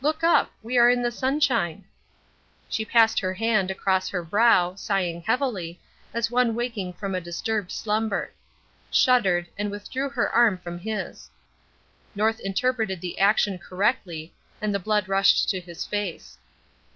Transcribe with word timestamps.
"Look 0.00 0.22
up; 0.22 0.52
we 0.62 0.78
are 0.78 0.88
in 0.88 1.02
the 1.02 1.10
sunshine." 1.10 1.84
She 2.68 2.84
passed 2.84 3.18
her 3.18 3.34
hand 3.34 3.72
across 3.72 4.08
her 4.08 4.22
brow, 4.22 4.76
sighing 4.76 5.22
heavily, 5.22 5.80
as 6.12 6.30
one 6.30 6.50
awaking 6.50 6.92
from 6.92 7.12
a 7.12 7.20
disturbed 7.20 7.72
slumber 7.72 8.30
shuddered, 8.92 9.48
and 9.58 9.72
withdrew 9.72 10.10
her 10.10 10.30
arm 10.30 10.58
from 10.58 10.78
his. 10.78 11.28
North 12.14 12.38
interpreted 12.38 13.00
the 13.00 13.18
action 13.18 13.58
correctly, 13.58 14.32
and 14.62 14.72
the 14.72 14.78
blood 14.78 15.08
rushed 15.08 15.48
to 15.50 15.58
his 15.60 15.84
face. 15.84 16.38